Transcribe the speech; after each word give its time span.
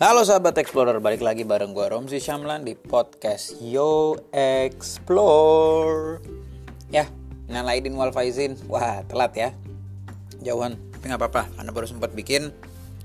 Halo 0.00 0.24
sahabat 0.24 0.56
Explorer, 0.56 0.96
balik 0.96 1.20
lagi 1.20 1.44
bareng 1.44 1.76
gue 1.76 1.84
Romsi 1.84 2.24
Syamlan 2.24 2.64
di 2.64 2.72
podcast 2.72 3.60
Yo 3.60 4.16
Explore. 4.32 6.24
Ya, 6.88 7.04
Nalaidin 7.52 7.92
Walfaizin. 8.00 8.56
Wah, 8.64 9.04
telat 9.04 9.36
ya. 9.36 9.52
Jauhan, 10.40 10.80
tapi 10.96 11.04
gak 11.04 11.20
apa-apa 11.20 11.52
Karena 11.52 11.68
baru 11.76 11.84
sempat 11.84 12.16
bikin. 12.16 12.48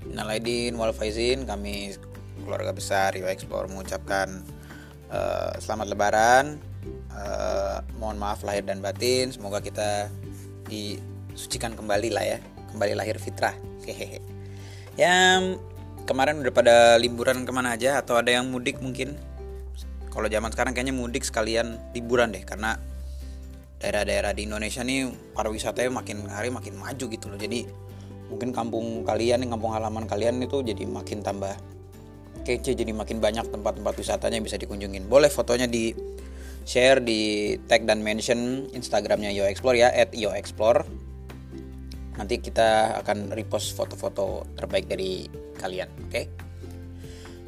Nalaidin 0.08 0.72
Walfaizin 0.80 1.44
Kami 1.44 1.92
keluarga 2.48 2.72
besar 2.72 3.12
Yo 3.12 3.28
Explore 3.28 3.68
mengucapkan 3.68 4.40
uh, 5.12 5.52
Selamat 5.60 5.92
Lebaran. 5.92 6.56
Uh, 7.12 7.84
Mohon 8.00 8.24
maaf 8.24 8.40
lahir 8.40 8.64
dan 8.64 8.80
batin 8.80 9.36
Semoga 9.36 9.60
kita 9.60 10.08
disucikan 10.64 11.76
kembali 11.76 12.08
lah 12.08 12.24
ya. 12.24 12.38
Kembali 12.72 12.96
lahir 12.96 13.20
fitrah. 13.20 13.52
Hehehe. 13.84 14.24
Yang 14.96 15.60
kemarin 16.06 16.38
udah 16.40 16.54
pada 16.54 16.76
liburan 16.96 17.42
ke 17.42 17.50
mana 17.50 17.74
aja? 17.74 17.98
Atau 17.98 18.14
ada 18.14 18.30
yang 18.30 18.48
mudik 18.48 18.78
mungkin? 18.78 19.18
Kalau 20.08 20.30
zaman 20.30 20.48
sekarang 20.54 20.72
kayaknya 20.72 20.96
mudik 20.96 21.26
sekalian 21.26 21.76
liburan 21.92 22.32
deh 22.32 22.40
karena 22.46 22.80
daerah-daerah 23.82 24.32
di 24.32 24.48
Indonesia 24.48 24.80
nih 24.80 25.12
pariwisatanya 25.36 25.92
makin 25.92 26.24
hari 26.30 26.48
makin 26.48 26.78
maju 26.80 27.04
gitu 27.04 27.26
loh. 27.28 27.36
Jadi 27.36 27.68
mungkin 28.32 28.54
kampung 28.54 29.04
kalian 29.04 29.44
kampung 29.50 29.76
halaman 29.76 30.08
kalian 30.08 30.40
itu 30.40 30.64
jadi 30.64 30.88
makin 30.88 31.20
tambah 31.20 31.52
kece 32.46 32.78
jadi 32.78 32.94
makin 32.94 33.18
banyak 33.18 33.50
tempat-tempat 33.50 33.94
wisatanya 33.98 34.40
yang 34.40 34.46
bisa 34.46 34.56
dikunjungin. 34.56 35.10
Boleh 35.10 35.28
fotonya 35.28 35.68
di 35.68 35.92
share 36.64 37.02
di 37.02 37.54
tag 37.68 37.84
dan 37.84 38.00
mention 38.00 38.70
Instagramnya 38.72 39.34
Yo 39.34 39.44
Explore 39.44 39.76
ya 39.76 39.90
at 39.92 40.14
Yo 40.16 40.32
Explore 40.32 40.86
nanti 42.16 42.40
kita 42.40 43.00
akan 43.04 43.32
repost 43.32 43.76
foto-foto 43.76 44.44
terbaik 44.56 44.88
dari 44.88 45.28
kalian 45.60 45.88
oke? 46.08 46.10
Okay? 46.12 46.24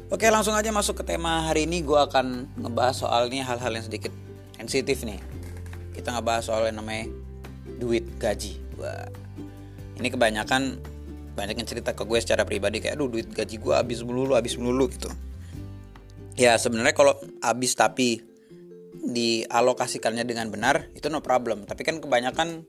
oke 0.09 0.25
langsung 0.29 0.57
aja 0.57 0.69
masuk 0.73 1.01
ke 1.01 1.03
tema 1.05 1.45
hari 1.45 1.65
ini. 1.69 1.85
Gue 1.85 1.97
akan 1.97 2.57
ngebahas 2.57 3.05
soal 3.05 3.29
ini 3.29 3.45
hal-hal 3.45 3.69
yang 3.73 3.85
sedikit 3.85 4.13
sensitif 4.57 5.05
nih. 5.05 5.21
Kita 5.93 6.13
ngebahas 6.13 6.49
soal 6.49 6.69
yang 6.69 6.81
namanya 6.81 7.09
duit 7.77 8.05
gaji. 8.17 8.57
Wah. 8.79 9.07
ini 9.99 10.07
kebanyakan 10.07 10.79
banyak 11.35 11.59
yang 11.59 11.67
cerita 11.67 11.91
ke 11.91 12.07
gue 12.07 12.19
secara 12.23 12.47
pribadi 12.47 12.79
kayak 12.79 12.95
duit 12.95 13.27
gaji 13.35 13.59
gue 13.59 13.75
habis 13.75 13.99
melulu 13.99 14.35
habis 14.35 14.55
melulu 14.55 14.87
gitu. 14.87 15.11
Ya 16.39 16.55
sebenarnya 16.55 16.95
kalau 16.95 17.19
habis 17.43 17.75
tapi 17.75 18.23
dialokasikannya 18.99 20.23
dengan 20.23 20.47
benar 20.51 20.87
itu 20.95 21.11
no 21.11 21.19
problem. 21.19 21.67
Tapi 21.67 21.83
kan 21.83 21.99
kebanyakan 21.99 22.63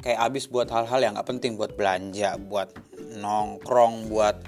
kayak 0.00 0.18
habis 0.18 0.48
buat 0.48 0.68
hal-hal 0.72 1.00
yang 1.00 1.12
nggak 1.16 1.28
penting 1.28 1.60
buat 1.60 1.76
belanja 1.76 2.40
buat 2.40 2.72
nongkrong 3.20 4.08
buat 4.08 4.40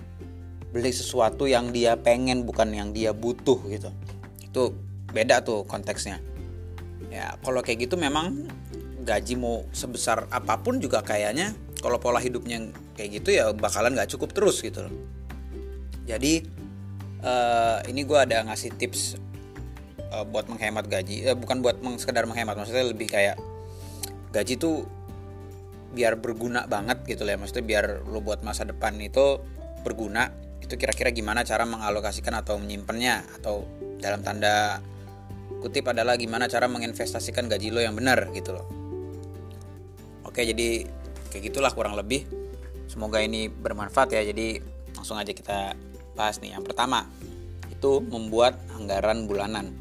beli 0.73 0.89
sesuatu 0.89 1.45
yang 1.45 1.69
dia 1.71 2.01
pengen 2.01 2.49
bukan 2.49 2.73
yang 2.73 2.91
dia 2.97 3.13
butuh 3.13 3.61
gitu. 3.69 3.93
Itu 4.41 4.73
beda 5.13 5.45
tuh 5.45 5.69
konteksnya. 5.69 6.19
Ya 7.13 7.37
kalau 7.45 7.61
kayak 7.61 7.85
gitu 7.89 8.01
memang 8.01 8.49
gaji 9.05 9.37
mau 9.37 9.69
sebesar 9.77 10.25
apa 10.33 10.57
pun 10.65 10.81
juga 10.81 11.05
kayaknya 11.05 11.53
kalau 11.85 12.01
pola 12.01 12.23
hidupnya 12.23 12.73
kayak 12.97 13.21
gitu 13.21 13.37
ya 13.37 13.53
bakalan 13.53 13.93
nggak 13.93 14.09
cukup 14.17 14.33
terus 14.33 14.65
gitu 14.65 14.89
loh. 14.89 14.95
Jadi 16.09 16.49
uh, 17.21 17.85
ini 17.87 18.09
gue 18.09 18.19
ada 18.19 18.41
ngasih 18.49 18.73
tips 18.81 19.21
uh, 20.11 20.25
buat 20.25 20.49
menghemat 20.49 20.89
gaji 20.89 21.29
uh, 21.29 21.37
bukan 21.37 21.61
buat 21.61 21.85
meng 21.85 22.01
sekedar 22.01 22.25
menghemat 22.25 22.57
maksudnya 22.57 22.89
lebih 22.89 23.13
kayak 23.13 23.37
gaji 24.33 24.57
tuh 24.57 24.89
biar 25.93 26.17
berguna 26.19 26.65
banget 26.65 27.05
gitu 27.05 27.29
lah 27.29 27.37
ya. 27.37 27.39
maksudnya 27.39 27.65
biar 27.65 27.85
lo 28.09 28.25
buat 28.25 28.41
masa 28.41 28.65
depan 28.65 28.97
itu 28.99 29.39
berguna 29.85 30.33
itu 30.65 30.75
kira-kira 30.81 31.13
gimana 31.13 31.45
cara 31.45 31.69
mengalokasikan 31.69 32.33
atau 32.39 32.57
menyimpannya 32.57 33.29
atau 33.41 33.69
dalam 34.01 34.25
tanda 34.25 34.81
kutip 35.61 35.87
adalah 35.91 36.17
gimana 36.17 36.49
cara 36.49 36.67
menginvestasikan 36.67 37.47
gaji 37.47 37.71
lo 37.71 37.79
yang 37.85 37.95
benar 37.95 38.31
gitu 38.35 38.57
loh. 38.57 38.67
Oke 40.27 40.49
jadi 40.49 40.89
kayak 41.31 41.53
gitulah 41.53 41.71
kurang 41.71 41.95
lebih. 41.95 42.25
Semoga 42.91 43.21
ini 43.21 43.49
bermanfaat 43.49 44.13
ya. 44.17 44.23
Jadi 44.27 44.59
langsung 44.97 45.17
aja 45.17 45.33
kita 45.33 45.73
bahas 46.19 46.43
nih. 46.43 46.57
Yang 46.57 46.73
pertama 46.73 47.09
itu 47.71 48.03
membuat 48.05 48.59
anggaran 48.75 49.25
bulanan. 49.25 49.73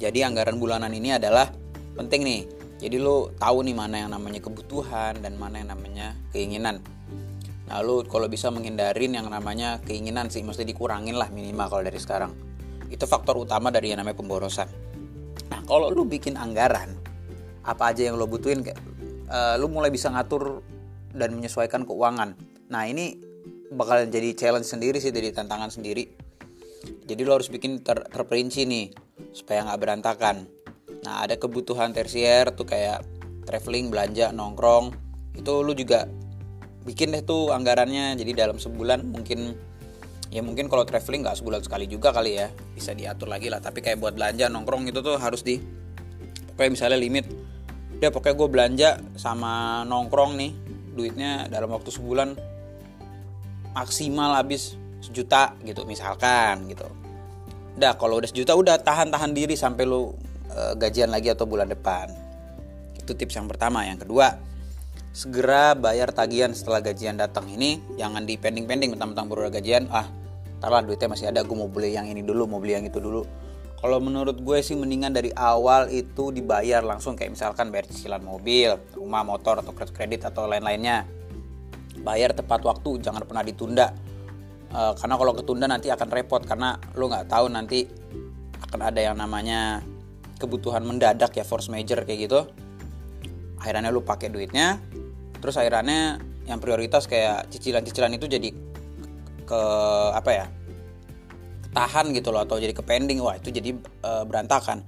Jadi 0.00 0.24
anggaran 0.26 0.58
bulanan 0.58 0.90
ini 0.90 1.14
adalah 1.14 1.50
penting 1.94 2.22
nih 2.24 2.40
jadi 2.82 2.98
lo 2.98 3.30
tahu 3.38 3.62
nih 3.62 3.78
mana 3.78 4.02
yang 4.02 4.10
namanya 4.10 4.42
kebutuhan 4.42 5.22
dan 5.22 5.38
mana 5.38 5.62
yang 5.62 5.70
namanya 5.70 6.18
keinginan. 6.34 6.82
Nah 7.70 7.78
lo 7.78 8.02
kalau 8.02 8.26
bisa 8.26 8.50
menghindarin 8.50 9.14
yang 9.14 9.30
namanya 9.30 9.78
keinginan 9.86 10.26
sih 10.34 10.42
mesti 10.42 10.66
dikurangin 10.66 11.14
lah 11.14 11.30
minimal 11.30 11.70
kalau 11.70 11.86
dari 11.86 12.02
sekarang. 12.02 12.34
Itu 12.90 13.06
faktor 13.06 13.38
utama 13.38 13.70
dari 13.70 13.94
yang 13.94 14.02
namanya 14.02 14.18
pemborosan. 14.18 14.66
Nah 15.46 15.62
kalau 15.62 15.94
lo 15.94 16.02
bikin 16.02 16.34
anggaran 16.34 16.90
apa 17.62 17.94
aja 17.94 18.10
yang 18.10 18.18
lo 18.18 18.26
butuhin 18.26 18.66
uh, 18.66 19.54
lo 19.62 19.70
mulai 19.70 19.94
bisa 19.94 20.10
ngatur 20.10 20.66
dan 21.14 21.38
menyesuaikan 21.38 21.86
keuangan. 21.86 22.34
Nah 22.66 22.82
ini 22.90 23.14
bakal 23.70 24.10
jadi 24.10 24.34
challenge 24.34 24.66
sendiri 24.66 24.98
sih 24.98 25.14
jadi 25.14 25.30
tantangan 25.30 25.70
sendiri. 25.70 26.10
Jadi 26.82 27.22
lo 27.22 27.38
harus 27.38 27.46
bikin 27.46 27.86
ter 27.86 28.02
terperinci 28.10 28.66
nih 28.66 28.90
supaya 29.30 29.70
nggak 29.70 29.78
berantakan 29.78 30.50
Nah 31.02 31.26
ada 31.26 31.34
kebutuhan 31.34 31.90
tersier 31.90 32.54
tuh 32.54 32.62
kayak 32.62 33.02
traveling, 33.42 33.90
belanja, 33.90 34.30
nongkrong. 34.30 34.94
Itu 35.34 35.66
lu 35.66 35.74
juga 35.74 36.06
bikin 36.86 37.10
deh 37.10 37.26
tuh 37.26 37.50
anggarannya. 37.50 38.14
Jadi 38.14 38.30
dalam 38.34 38.62
sebulan 38.62 39.02
mungkin 39.10 39.58
ya 40.32 40.40
mungkin 40.40 40.70
kalau 40.70 40.86
traveling 40.86 41.26
nggak 41.26 41.42
sebulan 41.42 41.60
sekali 41.66 41.90
juga 41.90 42.14
kali 42.14 42.38
ya. 42.38 42.48
Bisa 42.54 42.94
diatur 42.94 43.26
lagi 43.26 43.50
lah. 43.50 43.58
Tapi 43.58 43.82
kayak 43.82 43.98
buat 43.98 44.14
belanja 44.14 44.46
nongkrong 44.46 44.86
itu 44.94 45.02
tuh 45.02 45.18
harus 45.18 45.42
di 45.42 45.58
pokoknya 46.54 46.70
misalnya 46.70 46.98
limit. 47.02 47.26
Udah 47.98 48.10
pokoknya 48.10 48.34
gue 48.38 48.48
belanja 48.50 48.88
sama 49.18 49.82
nongkrong 49.86 50.38
nih 50.38 50.52
duitnya 50.94 51.50
dalam 51.50 51.70
waktu 51.74 51.90
sebulan 51.90 52.34
maksimal 53.72 54.36
habis 54.38 54.78
sejuta 55.02 55.58
gitu 55.66 55.82
misalkan 55.82 56.70
gitu. 56.70 56.86
Udah 57.74 57.98
kalau 57.98 58.22
udah 58.22 58.30
sejuta 58.30 58.54
udah 58.54 58.78
tahan-tahan 58.78 59.34
diri 59.34 59.58
sampai 59.58 59.82
lu 59.82 60.14
uh, 60.52 60.74
gajian 60.76 61.08
lagi 61.10 61.32
atau 61.32 61.48
bulan 61.48 61.68
depan. 61.68 62.12
Itu 62.96 63.16
tips 63.16 63.36
yang 63.40 63.48
pertama. 63.50 63.84
Yang 63.84 64.06
kedua, 64.06 64.38
segera 65.10 65.74
bayar 65.74 66.14
tagihan 66.14 66.54
setelah 66.54 66.80
gajian 66.80 67.18
datang 67.18 67.50
ini. 67.50 67.82
Jangan 67.98 68.24
di 68.24 68.38
pending-pending 68.38 68.94
tentang-tentang 68.94 69.26
baru 69.28 69.50
gajian. 69.50 69.90
Ah 69.90 70.06
taruh 70.62 70.78
duitnya 70.86 71.10
masih 71.10 71.26
ada. 71.34 71.42
Gue 71.42 71.58
mau 71.58 71.66
beli 71.66 71.98
yang 71.98 72.06
ini 72.06 72.22
dulu 72.22 72.46
mau 72.46 72.62
beli 72.62 72.78
yang 72.78 72.86
itu 72.86 73.02
dulu. 73.02 73.26
Kalau 73.82 73.98
menurut 73.98 74.38
gue 74.38 74.58
sih 74.62 74.78
mendingan 74.78 75.10
dari 75.10 75.34
awal 75.34 75.90
itu 75.90 76.30
dibayar 76.30 76.86
langsung. 76.86 77.18
Kayak 77.18 77.34
misalkan 77.34 77.74
bayar 77.74 77.90
cicilan 77.90 78.22
mobil 78.22 78.78
rumah 78.94 79.26
motor 79.26 79.58
atau 79.58 79.74
kredit 79.74 80.22
atau 80.22 80.46
lain-lainnya. 80.46 81.02
Bayar 82.06 82.30
tepat 82.30 82.62
waktu 82.62 83.02
jangan 83.02 83.26
pernah 83.26 83.42
ditunda. 83.42 83.90
E, 84.70 84.80
karena 85.02 85.14
kalau 85.18 85.34
ketunda 85.34 85.66
nanti 85.66 85.90
akan 85.90 86.08
repot. 86.14 86.46
Karena 86.46 86.78
lo 86.94 87.10
nggak 87.10 87.26
tahu 87.26 87.50
nanti 87.50 87.82
akan 88.70 88.80
ada 88.86 89.00
yang 89.02 89.18
namanya 89.18 89.82
kebutuhan 90.42 90.82
mendadak 90.82 91.30
ya 91.38 91.46
force 91.46 91.70
major 91.70 92.02
kayak 92.02 92.26
gitu. 92.26 92.40
Akhirnya 93.62 93.94
lu 93.94 94.02
pakai 94.02 94.26
duitnya 94.26 94.82
terus 95.38 95.58
akhirnya 95.58 96.22
yang 96.46 96.58
prioritas 96.58 97.06
kayak 97.06 97.50
cicilan-cicilan 97.50 98.14
itu 98.14 98.26
jadi 98.30 98.50
ke 99.42 99.62
apa 100.14 100.30
ya 100.30 100.46
tahan 101.74 102.14
gitu 102.14 102.30
loh 102.34 102.42
atau 102.42 102.58
jadi 102.58 102.74
ke 102.74 102.82
pending 102.82 103.22
wah 103.22 103.38
itu 103.38 103.54
jadi 103.54 103.70
e, 103.78 104.10
berantakan. 104.26 104.82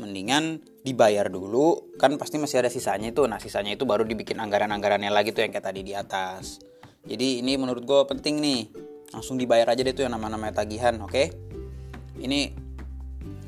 Mendingan 0.00 0.64
dibayar 0.80 1.28
dulu 1.28 1.92
kan 2.00 2.16
pasti 2.16 2.40
masih 2.40 2.64
ada 2.64 2.72
sisanya 2.72 3.12
itu. 3.12 3.22
Nah 3.28 3.36
sisanya 3.36 3.76
itu 3.76 3.84
baru 3.84 4.02
dibikin 4.02 4.40
anggaran-anggarannya 4.40 5.12
lagi 5.12 5.36
tuh 5.36 5.44
yang 5.44 5.52
kayak 5.52 5.66
tadi 5.70 5.84
di 5.84 5.92
atas. 5.92 6.58
Jadi 7.04 7.44
ini 7.44 7.56
menurut 7.60 7.84
gue 7.84 8.00
penting 8.08 8.40
nih 8.40 8.60
langsung 9.12 9.36
dibayar 9.36 9.68
aja 9.68 9.84
deh 9.84 9.92
tuh 9.92 10.08
yang 10.08 10.16
nama-namanya 10.16 10.64
tagihan 10.64 10.96
oke? 11.04 11.12
Okay? 11.12 11.28
ini 12.20 12.52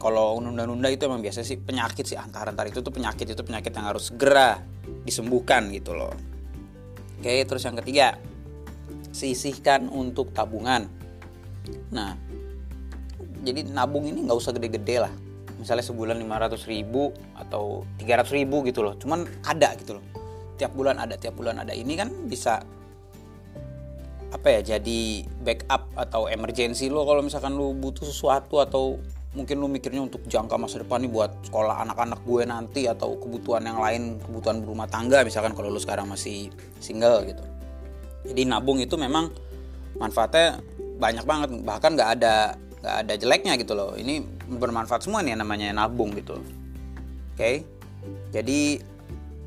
kalau 0.02 0.42
nunda-nunda 0.42 0.90
itu 0.90 1.06
emang 1.06 1.22
biasa 1.22 1.46
sih 1.46 1.62
penyakit 1.62 2.02
sih 2.02 2.18
antar-antar 2.18 2.66
itu 2.66 2.82
tuh 2.82 2.90
penyakit 2.90 3.30
itu 3.30 3.42
penyakit 3.46 3.70
yang 3.70 3.86
harus 3.86 4.10
segera 4.10 4.58
disembuhkan 5.06 5.70
gitu 5.70 5.94
loh. 5.94 6.10
Oke 7.22 7.46
terus 7.46 7.62
yang 7.62 7.78
ketiga 7.78 8.18
sisihkan 9.14 9.86
untuk 9.86 10.34
tabungan. 10.34 10.90
Nah 11.94 12.18
jadi 13.46 13.62
nabung 13.70 14.10
ini 14.10 14.26
nggak 14.26 14.38
usah 14.42 14.50
gede-gede 14.50 15.06
lah. 15.06 15.14
Misalnya 15.62 15.86
sebulan 15.86 16.18
500 16.18 16.66
ribu 16.66 17.14
atau 17.38 17.86
300 18.02 18.26
ribu 18.34 18.66
gitu 18.66 18.82
loh. 18.82 18.98
Cuman 18.98 19.22
ada 19.46 19.70
gitu 19.78 20.02
loh. 20.02 20.04
Tiap 20.58 20.74
bulan 20.74 20.98
ada 20.98 21.14
tiap 21.14 21.38
bulan 21.38 21.62
ada. 21.62 21.70
Ini 21.70 21.94
kan 21.94 22.10
bisa 22.26 22.58
apa 24.32 24.48
ya 24.48 24.74
jadi 24.74 25.28
backup 25.44 25.92
atau 25.94 26.24
emergency 26.26 26.88
lo 26.88 27.04
kalau 27.04 27.20
misalkan 27.20 27.52
lo 27.52 27.76
butuh 27.76 28.08
sesuatu 28.08 28.64
atau 28.64 28.96
mungkin 29.32 29.56
lu 29.60 29.68
mikirnya 29.68 30.04
untuk 30.04 30.28
jangka 30.28 30.60
masa 30.60 30.84
depan 30.84 31.00
nih 31.00 31.12
buat 31.12 31.32
sekolah 31.48 31.88
anak-anak 31.88 32.20
gue 32.28 32.42
nanti 32.44 32.84
atau 32.84 33.16
kebutuhan 33.16 33.64
yang 33.64 33.80
lain 33.80 34.20
kebutuhan 34.20 34.60
berumah 34.60 34.84
tangga 34.92 35.24
misalkan 35.24 35.56
kalau 35.56 35.72
lu 35.72 35.80
sekarang 35.80 36.04
masih 36.08 36.52
single 36.78 37.24
gitu. 37.24 37.44
Jadi 38.28 38.42
nabung 38.44 38.78
itu 38.78 38.94
memang 39.00 39.32
manfaatnya 39.96 40.60
banyak 41.00 41.24
banget 41.24 41.48
bahkan 41.64 41.96
nggak 41.96 42.10
ada 42.20 42.54
nggak 42.84 42.96
ada 43.08 43.12
jeleknya 43.16 43.52
gitu 43.56 43.72
loh. 43.72 43.96
Ini 43.96 44.20
bermanfaat 44.52 45.08
semua 45.08 45.24
nih 45.24 45.32
namanya 45.34 45.72
nabung 45.72 46.12
gitu. 46.12 46.36
Oke? 47.32 47.40
Okay? 47.40 47.56
jadi 48.34 48.82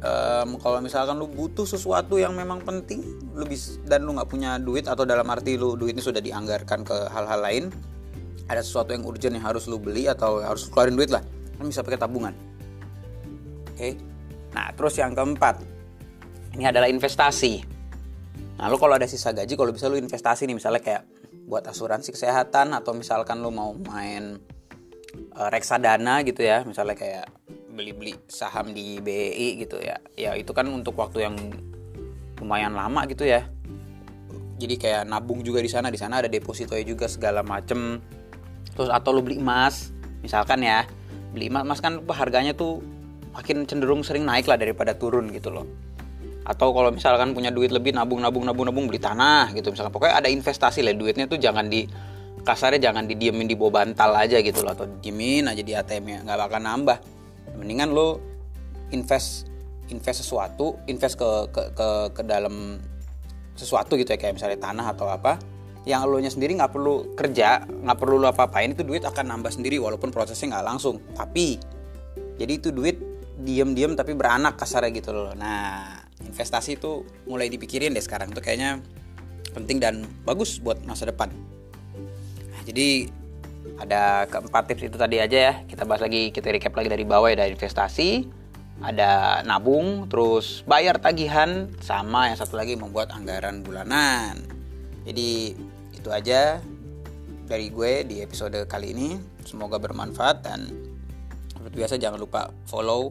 um, 0.01 0.55
kalau 0.61 0.79
misalkan 0.79 1.19
lu 1.19 1.27
butuh 1.27 1.67
sesuatu 1.67 2.15
yang 2.15 2.35
memang 2.35 2.63
penting 2.63 3.03
lu 3.35 3.43
bisa 3.43 3.75
dan 3.85 4.05
lu 4.05 4.15
nggak 4.15 4.29
punya 4.29 4.57
duit 4.61 4.87
atau 4.87 5.03
dalam 5.03 5.27
arti 5.27 5.59
lu 5.59 5.75
duitnya 5.75 6.03
sudah 6.03 6.21
dianggarkan 6.23 6.85
ke 6.87 6.97
hal-hal 7.11 7.39
lain 7.41 7.63
ada 8.45 8.61
sesuatu 8.61 8.93
yang 8.93 9.03
urgent 9.05 9.33
yang 9.33 9.45
harus 9.45 9.65
lu 9.65 9.81
beli 9.81 10.05
atau 10.05 10.41
harus 10.41 10.69
keluarin 10.69 10.93
duit 10.93 11.09
lah. 11.09 11.21
Kan 11.57 11.65
bisa 11.65 11.81
pakai 11.81 11.97
tabungan. 11.97 12.33
Oke? 13.73 13.77
Okay? 13.77 13.93
nah 14.55 14.71
terus 14.71 14.95
yang 14.95 15.11
keempat. 15.11 15.59
Ini 16.55 16.71
adalah 16.71 16.87
investasi. 16.87 17.65
Nah 18.55 18.71
lu 18.71 18.79
kalau 18.79 18.95
ada 18.95 19.03
sisa 19.09 19.35
gaji 19.35 19.59
kalau 19.59 19.75
bisa 19.75 19.91
lu 19.91 19.99
investasi 19.99 20.47
nih 20.47 20.55
misalnya 20.55 20.79
kayak 20.79 21.03
buat 21.45 21.67
asuransi 21.67 22.15
kesehatan 22.15 22.71
atau 22.71 22.95
misalkan 22.95 23.43
lu 23.43 23.51
mau 23.51 23.75
main 23.75 24.39
uh, 25.35 25.49
reksadana 25.51 26.23
gitu 26.23 26.45
ya. 26.45 26.63
Misalnya 26.63 26.95
kayak 26.95 27.27
beli-beli 27.75 28.15
saham 28.31 28.71
di 28.71 29.03
BI 29.03 29.59
gitu 29.59 29.81
ya. 29.83 29.99
Ya 30.15 30.31
itu 30.39 30.55
kan 30.55 30.69
untuk 30.71 30.95
waktu 30.95 31.27
yang 31.27 31.35
lumayan 32.39 32.71
lama 32.77 33.03
gitu 33.09 33.27
ya. 33.27 33.43
Jadi 34.55 34.79
kayak 34.79 35.03
nabung 35.11 35.43
juga 35.43 35.59
di 35.59 35.67
sana 35.67 35.91
di 35.91 35.99
sana 35.99 36.23
ada 36.23 36.31
deposito 36.31 36.79
juga 36.79 37.11
segala 37.11 37.43
macem 37.43 37.99
terus 38.75 38.91
atau 38.91 39.15
lu 39.15 39.23
beli 39.23 39.39
emas 39.39 39.95
misalkan 40.19 40.61
ya. 40.61 40.83
Beli 41.31 41.47
emas 41.51 41.63
emas 41.63 41.79
kan 41.79 42.03
harganya 42.11 42.51
tuh 42.55 42.83
makin 43.35 43.67
cenderung 43.67 44.03
sering 44.03 44.23
naik 44.23 44.47
lah 44.47 44.55
daripada 44.55 44.95
turun 44.95 45.31
gitu 45.31 45.51
loh. 45.51 45.67
Atau 46.45 46.71
kalau 46.71 46.93
misalkan 46.93 47.33
punya 47.33 47.49
duit 47.49 47.73
lebih 47.73 47.91
nabung 47.95 48.21
nabung 48.21 48.45
nabung 48.45 48.69
nabung 48.69 48.85
beli 48.85 49.01
tanah 49.01 49.51
gitu 49.55 49.73
misalkan. 49.73 49.91
Pokoknya 49.91 50.15
ada 50.21 50.29
investasi 50.29 50.85
lah 50.85 50.93
duitnya 50.93 51.25
tuh 51.25 51.41
jangan 51.41 51.67
di 51.67 51.87
kasarnya 52.45 52.91
jangan 52.91 53.09
didiemin 53.09 53.49
di 53.49 53.57
bawah 53.57 53.81
bantal 53.81 54.13
aja 54.13 54.39
gitu 54.39 54.61
loh. 54.61 54.75
Atau 54.77 54.85
diemin 55.01 55.49
aja 55.49 55.63
di 55.63 55.73
ATM 55.73 56.03
nya 56.05 56.17
nggak 56.23 56.37
bakal 56.47 56.61
nambah. 56.61 56.97
Mendingan 57.57 57.91
lo 57.91 58.21
invest 58.93 59.49
invest 59.89 60.25
sesuatu 60.25 60.77
invest 60.85 61.17
ke 61.17 61.29
ke 61.49 61.61
ke, 61.73 61.87
ke 62.13 62.21
dalam 62.23 62.79
sesuatu 63.57 63.97
gitu 63.97 64.13
ya. 64.13 64.19
Kayak 64.21 64.37
misalnya 64.37 64.59
tanah 64.61 64.85
atau 64.93 65.09
apa 65.09 65.54
yang 65.85 66.01
lo 66.09 66.17
nya 66.17 66.33
sendiri 66.33 66.57
nggak 66.57 66.73
perlu 66.73 67.13
kerja 67.13 67.61
nggak 67.65 67.97
perlu 68.01 68.17
lo 68.17 68.33
apa 68.33 68.49
apain 68.49 68.73
itu 68.73 68.81
duit 68.81 69.05
akan 69.05 69.37
nambah 69.37 69.53
sendiri 69.53 69.77
walaupun 69.77 70.09
prosesnya 70.09 70.57
nggak 70.57 70.65
langsung. 70.65 70.97
Tapi 71.13 71.61
jadi 72.41 72.51
itu 72.57 72.73
duit 72.73 72.97
diem-diem 73.35 73.93
tapi 73.93 74.17
beranak 74.17 74.57
kasarnya 74.57 74.89
gitu 74.97 75.13
loh. 75.13 75.31
Nah 75.37 76.01
investasi 76.25 76.81
itu 76.81 77.05
mulai 77.29 77.47
dipikirin 77.53 77.93
deh 77.93 78.01
sekarang. 78.01 78.33
Tuh 78.33 78.41
kayaknya 78.41 78.81
penting 79.53 79.77
dan 79.77 80.03
bagus 80.25 80.57
buat 80.59 80.81
masa 80.83 81.07
depan. 81.07 81.31
Nah, 82.51 82.61
jadi 82.65 83.07
ada 83.79 84.25
keempat 84.27 84.63
tips 84.71 84.83
itu 84.89 84.97
tadi 84.97 85.21
aja 85.21 85.37
ya. 85.37 85.53
Kita 85.69 85.85
bahas 85.85 86.01
lagi 86.01 86.33
kita 86.33 86.49
recap 86.49 86.73
lagi 86.75 86.89
dari 86.89 87.05
bawah 87.05 87.29
ya 87.29 87.45
dari 87.45 87.53
investasi. 87.53 88.43
Ada 88.83 89.43
nabung 89.47 90.11
terus 90.11 90.59
bayar 90.67 90.99
tagihan 90.99 91.71
sama 91.79 92.27
yang 92.27 92.35
satu 92.35 92.59
lagi 92.59 92.75
membuat 92.75 93.15
anggaran 93.15 93.63
bulanan. 93.63 94.43
Jadi 95.07 95.55
itu 96.05 96.13
aja 96.13 96.61
dari 97.49 97.73
gue 97.73 98.05
di 98.05 98.21
episode 98.21 98.69
kali 98.69 98.93
ini 98.93 99.17
semoga 99.41 99.81
bermanfaat 99.81 100.45
dan 100.45 100.69
seperti 101.49 101.81
biasa 101.81 101.97
jangan 101.97 102.21
lupa 102.21 102.53
follow 102.69 103.09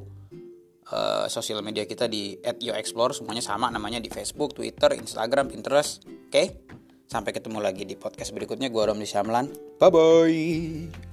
uh, 0.94 1.26
sosial 1.26 1.58
media 1.66 1.90
kita 1.90 2.06
di 2.06 2.38
@yoexplore 2.38 3.10
semuanya 3.10 3.42
sama 3.42 3.66
namanya 3.66 3.98
di 3.98 4.06
Facebook, 4.14 4.54
Twitter, 4.54 4.94
Instagram, 4.94 5.50
Pinterest. 5.50 6.06
Oke. 6.06 6.30
Okay? 6.30 6.46
Sampai 7.10 7.34
ketemu 7.34 7.58
lagi 7.58 7.82
di 7.82 7.98
podcast 7.98 8.30
berikutnya. 8.30 8.70
Gue 8.70 8.86
Romli 8.86 9.06
Syamlan. 9.06 9.50
Bye 9.82 9.90
bye. 9.90 11.03